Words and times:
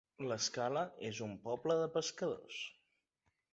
L'Escala 0.29 0.81
és 1.09 1.19
un 1.27 1.35
poble 1.45 1.77
de 1.83 1.91
pescadors. 1.99 2.61